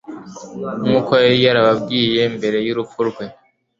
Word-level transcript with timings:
nk'uko 0.81 1.11
yari 1.23 1.37
yarababwiye 1.45 2.21
mbere 2.35 2.57
y'urupfu 2.65 2.99
rwe. 3.09 3.25